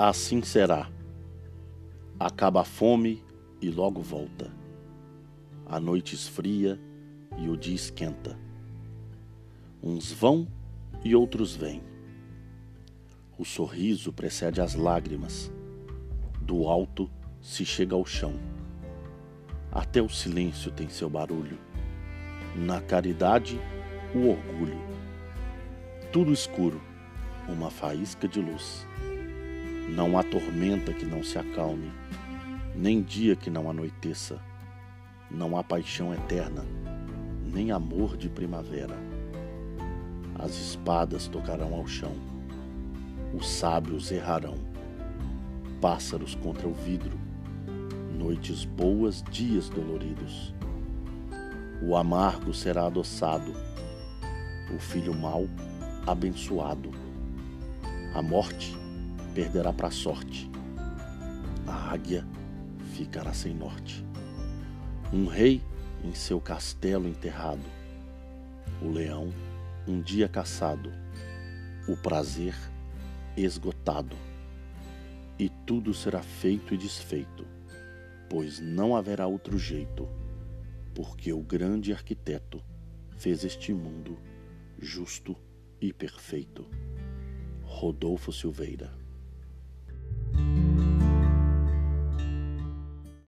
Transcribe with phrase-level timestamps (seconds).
[0.00, 0.88] Assim será.
[2.20, 3.20] Acaba a fome
[3.60, 4.48] e logo volta.
[5.66, 6.78] A noite esfria
[7.36, 8.38] e o dia esquenta.
[9.82, 10.46] Uns vão
[11.04, 11.82] e outros vêm.
[13.36, 15.50] O sorriso precede as lágrimas.
[16.40, 17.10] Do alto
[17.42, 18.34] se chega ao chão.
[19.72, 21.58] Até o silêncio tem seu barulho.
[22.54, 23.60] Na caridade,
[24.14, 24.78] o orgulho.
[26.12, 26.80] Tudo escuro,
[27.48, 28.86] uma faísca de luz.
[29.88, 31.90] Não há tormenta que não se acalme,
[32.76, 34.38] nem dia que não anoiteça.
[35.30, 36.64] Não há paixão eterna,
[37.42, 38.96] nem amor de primavera.
[40.38, 42.12] As espadas tocarão ao chão,
[43.34, 44.56] os sábios errarão,
[45.80, 47.18] pássaros contra o vidro,
[48.16, 50.54] noites boas, dias doloridos.
[51.82, 53.52] O amargo será adoçado,
[54.74, 55.48] o filho mau
[56.06, 56.90] abençoado.
[58.14, 58.76] A morte
[59.38, 60.50] perderá para a sorte.
[61.64, 62.26] A águia
[62.96, 64.04] ficará sem norte.
[65.12, 65.62] Um rei
[66.02, 67.62] em seu castelo enterrado.
[68.82, 69.32] O leão
[69.86, 70.90] um dia caçado.
[71.86, 72.52] O prazer
[73.36, 74.16] esgotado.
[75.38, 77.46] E tudo será feito e desfeito,
[78.28, 80.08] pois não haverá outro jeito,
[80.92, 82.60] porque o grande arquiteto
[83.16, 84.18] fez este mundo
[84.80, 85.36] justo
[85.80, 86.66] e perfeito.
[87.62, 89.06] Rodolfo Silveira